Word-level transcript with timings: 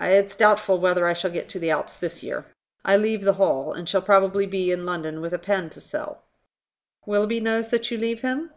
"It's 0.00 0.38
doubtful 0.38 0.80
whether 0.80 1.06
I 1.06 1.12
shall 1.12 1.30
get 1.30 1.50
to 1.50 1.58
the 1.58 1.68
Alps 1.68 1.96
this 1.96 2.22
year. 2.22 2.46
I 2.82 2.96
leave 2.96 3.24
the 3.24 3.34
Hall, 3.34 3.74
and 3.74 3.86
shall 3.86 4.00
probably 4.00 4.46
be 4.46 4.70
in 4.72 4.86
London 4.86 5.20
with 5.20 5.34
a 5.34 5.38
pen 5.38 5.68
to 5.68 5.82
sell." 5.82 6.22
"Willoughby 7.04 7.40
knows 7.40 7.68
that 7.68 7.90
you 7.90 7.98
leave 7.98 8.22
him?" 8.22 8.50